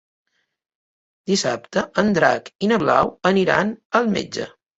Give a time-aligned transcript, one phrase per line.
[1.31, 4.51] Dissabte en Drac i na Blau aniran al metge.